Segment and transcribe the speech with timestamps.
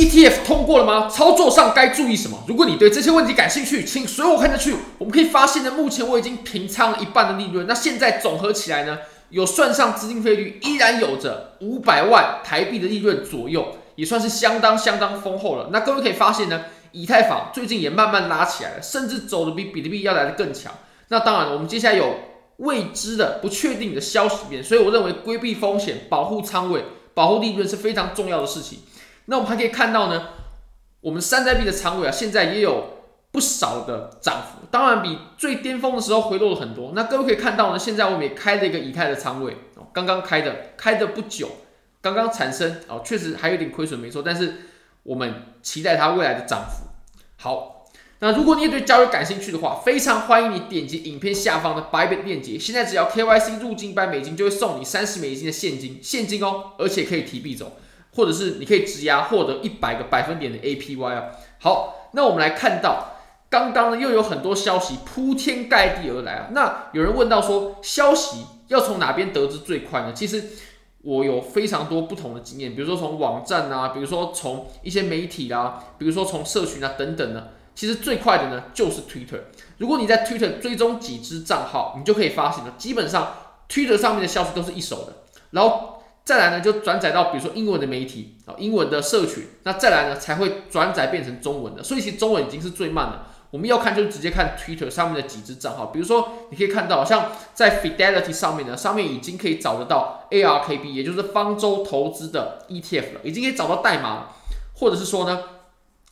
[0.00, 1.10] ETF 通过了吗？
[1.10, 2.42] 操作上该注意什么？
[2.48, 4.74] 如果你对这些问题感兴趣，请随我看下去。
[4.96, 8.96] 我们可以发现呢，目前我已经平仓了一半的利润，那现在总合起来呢，
[9.28, 15.68] 有算上资金费率，依然有着五百万台币的利润左右，也算是相当相当丰厚了。
[15.70, 16.62] 那各位可以发现呢，
[16.92, 20.72] 以太坊最近也慢慢拉起来了，甚至走的比比特币要来的更强。
[21.08, 22.14] 那当然，我们接下来有
[22.56, 28.78] 未知的、不确定的消息面，所以我认为规避风险、保护仓位、保护利润是非常重要的事情。
[29.30, 30.30] 那我们还可以看到呢，
[31.00, 32.98] 我们山寨币的仓位啊，现在也有
[33.30, 36.90] 不少的涨幅，当然比最巅峰的时候回落了很多。
[36.96, 39.56] 那各位可以看到呢，现在我们也开了一个以太的仓位，
[39.92, 41.48] 刚刚开的，开的不久，
[42.02, 44.54] 刚刚产生哦，确实还有点亏损，没错，但是
[45.04, 46.88] 我们期待它未来的涨幅。
[47.36, 47.76] 好。
[48.22, 52.58] 那如果你也对交易感兴趣的话，非常欢迎你点击影片下方的 Bybit 链接。
[52.58, 57.78] 现在只要 KYC 入金百美金，就会送你三十美金的现金，现金哦，而且可以提币走，
[58.14, 61.24] 或者是你可以质押获得一百个百分点的 APY 啊。
[61.58, 63.12] 好，那我们来看到，
[63.48, 66.48] 刚刚呢又有很多消息铺天盖地而来啊。
[66.52, 70.12] 那有人问到说，消息要从哪边得知最快呢？
[70.12, 70.44] 其实
[71.02, 77.48] 我有非常多不同的经验，比如说从网站啊，比如说从一些媒体啊，比如说从社群啊等等呢。
[77.72, 79.40] 其实最快的呢，就是 Twitter。
[79.78, 83.32] 如果你在 Twitter 追踪几支账号，你就可以发现了，基本上
[83.70, 85.12] Twitter 上面的消息都是一手的。
[85.52, 85.99] 然后
[86.30, 91.82] 再来呢，就转载到比如说英文的媒体啊，英文的社群，那再来呢才会转载变成中文的。
[91.82, 93.22] 所以其实中文已经是最慢的。
[93.50, 104.28] 我们要看就直接看 Twitter 上面的几支账号，比如说你可以看到，像在 Fidelity 上面呢，上面已经可以找得到 ARKB，也就是方舟投资的 ETF 了，已经可以找到代码，
[104.74, 105.40] 或者是说呢。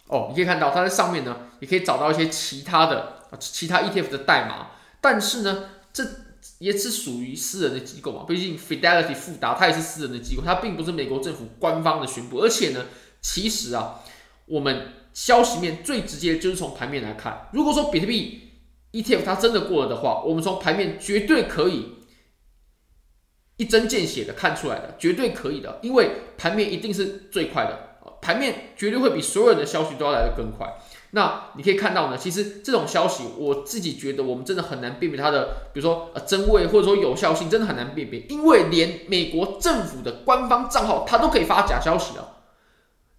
[0.08, 6.02] 哦，你可以看到它在上面呢，也可以找到一些其他的其他 ETF 的代码，但是呢，这
[6.58, 12.86] 也是属于私人的机构嘛，毕竟 Fidelity 富达它也是私人的机构，它并不是美国政府官方的宣布，而且呢，
[13.20, 14.00] 其实啊，
[14.46, 18.50] 我们消息面最直接就是从盘面来看，如果说比特币
[18.92, 21.94] ETF 它真的过了的话，我们从盘面绝对可以
[23.56, 27.86] 一针见血的看出来的，绝对可以的，因为盘面一定是最快的。
[28.20, 30.66] 盘面绝对会比所有人的消息都要来的更快。
[31.12, 42.44] 那你可以看到呢，其实这种消息，我自己觉得我们真的很难辨别它的，比如说呃真伪或者说有效性，真的很难辨别，因为连美国政府的官方账号它都可以发假消息啊，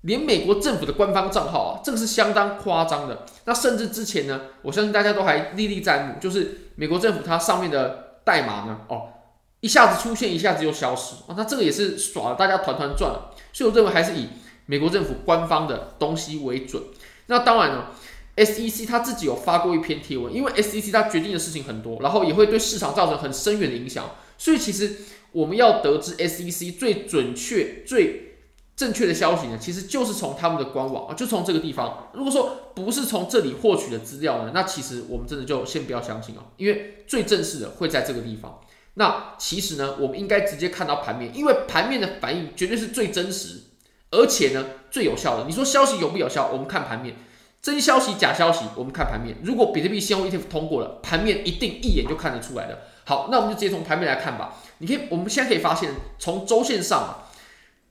[0.01, 3.25] 连美国政府的官方账号啊，这个是相当夸张的。
[3.45, 9.07] 那甚至之前呢，我相信大家都还历历在目，就是美国政府它上面的代码呢，哦，
[9.61, 13.11] 一下子出现，一下子又消失啊，那这个也是耍了大家团团转。
[13.51, 14.27] 所以我认为还是以。
[14.69, 16.79] 美国政府官方的东西为准，
[17.29, 17.95] 那当然了
[18.35, 24.95] ，SEC 他自己有发过一篇贴文，因为 SEC 他决定的事情很多，然后也会对市场造成很深远的影响，所以其实
[25.31, 28.35] 我们要得知 SEC 最准确、最
[28.75, 32.09] 正确的消息呢，其实就是从他们的官网啊，就从这个地方。
[32.13, 38.59] 如果说不是从这里获取的资料呢，那其实我们真的就先不要相信啊，因为最正式的会在这个地方。
[38.95, 43.68] 那其实呢，我们应该直接看到盘面，因为盘面的反应绝对是最真实。
[44.11, 46.49] 而且呢，最有效的，你说消息有不有效？
[46.51, 47.15] 我们看盘面，
[47.61, 49.37] 真消息假消息，我们看盘面。
[49.43, 52.79] 如果比特币现货 ETF 通过了，盘面一定一眼就看得出来的。
[53.05, 54.55] 好，那我们就直接从盘面来看吧。
[54.79, 57.29] 你可以，我们现在可以发现，从周线上啊，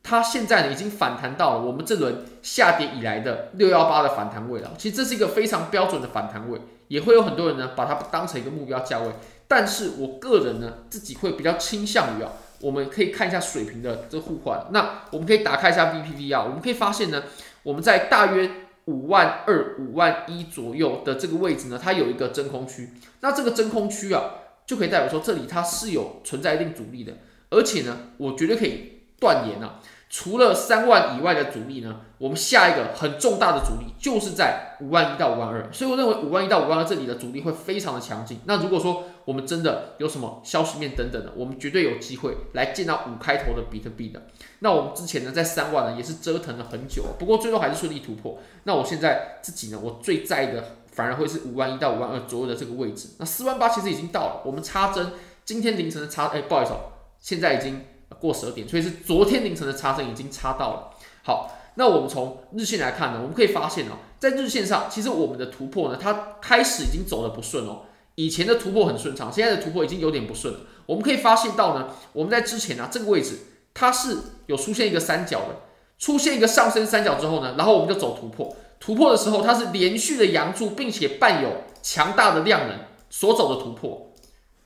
[0.03, 4.73] 它现在呢已经反弹到了我们这轮下跌以来的六幺八的反弹位了。
[4.77, 9.07] 其实这是一个非常标准的反弹位，也会有很多人呢把它当成一个目标价位。
[9.47, 12.33] 但是我个人呢自己会比较倾向于啊。
[12.61, 17.25] 我们可以看一下水平的这互换，那我们可以打开一下 VPV 啊，我们可以发现呢，
[17.63, 18.51] 我们在大约
[18.87, 24.31] 五万二、五万一左右的这个位置呢，它有一个真空区，那这个真空区啊，
[24.67, 27.13] 就可以代表说这里它是有存在一定阻力的，
[27.51, 29.81] 而且呢，我绝对可以断言啊。
[30.11, 38.41] 除了三万以外的阻力呢，我们下一个很重大的阻力就是在五万一到五万二，所以我认为五万一到五万二这里的阻力会非常的强劲。
[38.47, 44.23] 那如果说我们真的有什么消息面等等的，我们绝对有机会来见到五开头的比特币的。
[44.61, 48.39] 那我们之前呢，在三万呢也是折腾了很久，不过最后还是顺利突破。
[48.65, 53.11] 那我现在自己呢，我最在意的反而会是五万一到五万二左右的这个位置。
[53.19, 55.13] 那四万八其实已经到了，我们插针
[55.45, 56.81] 今天凌晨的插，哎，不好意思哦，
[57.21, 57.85] 现在已经。
[58.21, 60.91] 过十二点，所以是昨天凌晨的差针已经差到了。
[61.23, 67.83] 好，那我们从日线来看呢，我们可以发现哦，在日线上，其实我们的突破呢，它开始已经走的不顺哦。
[68.15, 70.61] 以前的突破很顺畅，现在的突破已经有点不顺了。
[70.87, 73.39] 我们可以发现到呢，我们在之前啊这个位置，
[73.75, 74.17] 它是
[74.47, 75.61] 有出现一个三角的，
[75.99, 78.57] 出现一个上升三角之后呢，然后我们就走突破。
[78.81, 82.79] 突破的时候，它是连续的阳柱，并且伴有强大的量能
[83.11, 84.13] 所走的突破。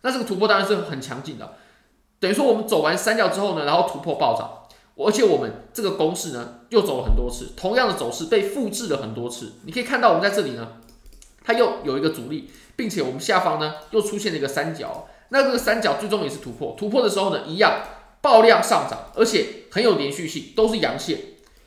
[0.02, 1.56] 那这个突破当然是很强劲的。
[2.22, 4.48] 等于说，我们走完三角之后呢，然后突破暴涨，
[4.94, 9.54] 而且我们这个公式呢，又走了很多次，同样的走势被复制了很多次。
[9.64, 10.74] 你可以看到我们在这里呢，
[11.44, 17.80] 它又有一个阻力，并且我们下方呢又出现了一个三角，那这个三角最终也是突破，突破的时候呢一样
[18.20, 21.18] 爆量上涨，而且很有连续性，都是阳线。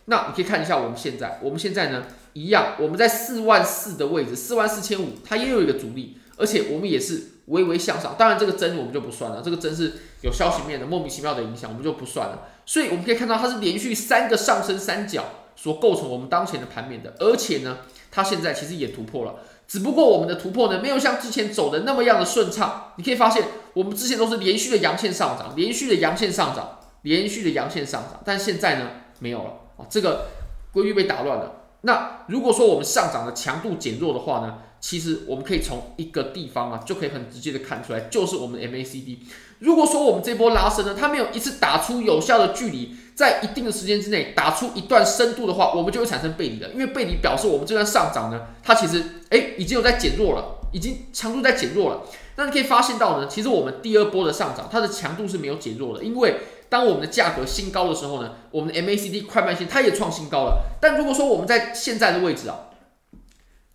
[0.06, 8.15] 那你可以看一下我们现在，我们现在呢一样，我们在四万四的位置，四万四千五，它也有一个阻力，而且我们也是微微向上。
[8.18, 12.47] 当然这个针我们就不算了，这个针是有消息面的莫名其妙的影响，我们就不算了。
[12.65, 15.24] 所以我们可以看到它是连续三个上升三角
[15.56, 17.77] 所构成我们当前的盘面的，而且呢，
[18.12, 19.36] 它现在其实也突破了，
[19.68, 22.94] 只不过我们的突破呢没有像之前走的那么样的顺畅。
[22.97, 23.44] 你可以发现
[23.74, 28.89] 我们之前都是连续的阳线上涨，连续的阳线上涨，连续的阳线上涨，但现在呢
[29.19, 29.51] 没有了。
[29.77, 30.27] 啊，这个
[30.71, 31.62] 规律被打乱了。
[31.81, 34.57] 那如果说我们上涨的强度减弱的话呢，
[34.88, 39.18] 其实我们可以从一个地方啊，就可以很直接的看出来，就是我们的 MACD。
[39.58, 46.70] 如果说我们这波拉升呢，它没有一次打出有效的距离，在一定的时间之内打出一段深度的话，我们就会产生背离的。
[46.70, 52.04] 因为背离表示我们这段上涨呢，它其实哎已经有在减弱了，已经强度在减弱了。
[52.36, 56.36] 那你可以发现到呢，其实我们第二波的上涨，它的强度是没有减弱的，因为。
[56.68, 60.64] 当我们的价格新高的时候呢，我们的 MACD 快慢线它也创新高了。
[60.82, 62.58] 但如果说我们在现在的位置啊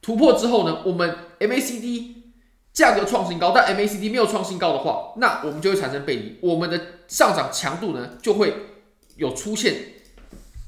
[0.03, 2.15] 突破之后呢，我们 MACD
[2.73, 8.55] 价格创新高，但 MACD 没有创新高的话，那我们就会产生背离，我们的上涨强度呢就会
[9.17, 9.75] 有出现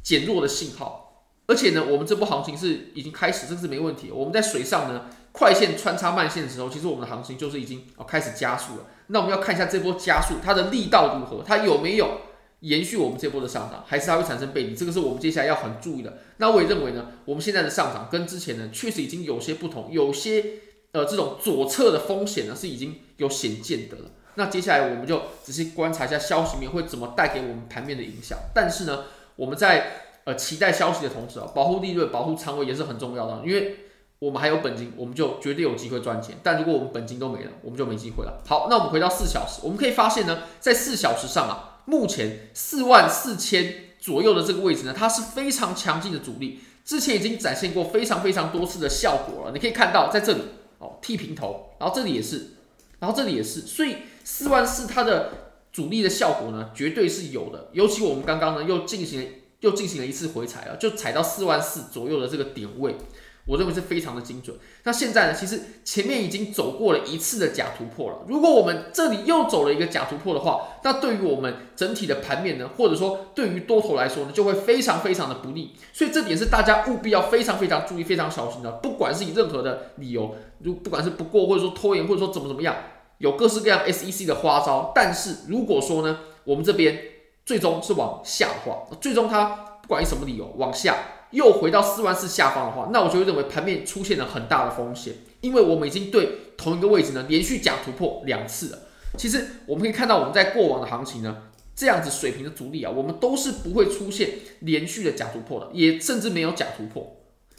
[0.02, 1.00] 减弱的信号。
[1.46, 4.10] 而且呢，我们这波行情是已经开始，这是没问题。
[4.10, 8.86] 我们在水上呢快线穿插慢线的时候，其实我们的行情就是已经哦开始加速了。
[9.08, 11.42] 那我们要看一下这波加速，它的力道如何？
[11.44, 12.20] 它有没有
[12.62, 14.74] 延续我们这波的上涨，还是它会产生背离？
[14.74, 16.18] 这个是我们接下来要很注意的。
[16.38, 20.44] 那我也认为呢，我们现在的上涨跟之前呢，确实已经有些不同，有些
[20.92, 24.10] 呃这种左侧的风险呢是已经有显见的了。
[24.36, 28.38] 那接下来我们就仔细观察一下消息面会怎么带给我们盘面的影响。
[28.54, 29.04] 但是呢，
[29.36, 29.92] 我们在
[30.24, 33.76] 呃期待消息的同时啊，保护利润、保护仓位也是很重要的，因为。
[34.22, 36.36] 我们还有本金，我们就绝对有机会赚钱。
[36.44, 38.40] 但如果我们本金都没了，我们就没机会了。
[38.46, 46.60] 好，那我们回到四小时，我们可以发现呢，在四小时上啊，目前四万四千左右的这个位置呢，它是非常强劲的阻力。
[46.84, 49.52] 之前已经展现过非常非常多次的效果了。
[49.52, 50.40] 你可以看到，在这里
[50.78, 52.54] 哦，剃平头，然后这里也是，
[52.98, 55.32] 然后这里也是，所以四万四它的
[55.72, 57.68] 阻力的效果呢，绝对是有的。
[57.72, 59.26] 尤其我们刚刚呢，又进行了
[59.60, 62.96] 又进行了一次回踩了，就踩到四万四左右的这个点位。
[63.44, 64.56] 我认为是非常的精准。
[64.84, 68.18] 那现在呢，其实前面已经走过了一次的假突破了。
[68.28, 75.72] 如果我们这里又走了一个假突破的话，那对于我们整体的盘面呢，或者说对于多头来说呢，就会非常非常的不利。
[75.92, 78.70] 所以这点是大家务必要非常非常注意、非常小心的。
[78.82, 82.76] 不管是以任何的理由，如不管是不过，或者说拖延，或者说怎么怎么样，
[83.18, 84.92] 有各式各样 SEC 的花招。
[84.94, 86.98] 但是如果说呢，我们这边
[87.44, 89.46] 最终是往下的话，最终它
[89.82, 90.96] 不管以什么理由往下。
[91.32, 98.78] 又回到四万四下方的话，那我就会认为盘面出现了很大的风险，因为我们已经对同一个位置呢连续假突破两次了。
[99.18, 101.44] 其实我们可以看到，我们在过往的行情呢，
[101.74, 104.30] 这样子水平的阻力啊，我们都是不会出现
[104.60, 107.16] 连续的假突破的，也甚至没有假突破。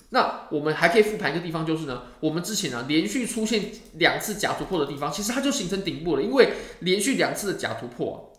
[0.09, 8.32] 那我们还可以复盘一个地方，就是呢，我们之前呢连续出现两次假突破的地方，其实它就形成顶部了，因为连续两次的假突破。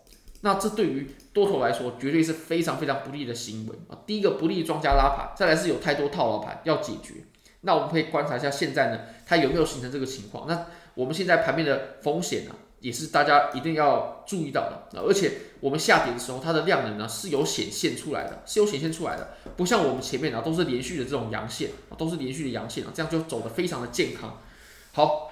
[0.45, 3.97] 那这对于多头来说，绝对是非常非常不利的行为啊！
[4.05, 7.15] 第一个不利庄家拉盘，再来是有太多套牢盘要解决。
[7.61, 10.47] 那我们可以观察一下现在呢，它有没有形成这个情况？
[10.47, 15.01] 那我们现在盘面的风险呢，也是大家一定要注意到的。
[15.01, 24.39] 而且我们下跌的时候，它的量能呢是有显现出来的，是有显现出来的，不像我们前面啊都是连续的这种阳线啊，都是连续的阳线啊，这样就走得非常的健康。
[24.91, 25.31] 好。